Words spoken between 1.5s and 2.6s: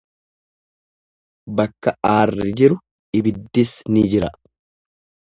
Bakka aarri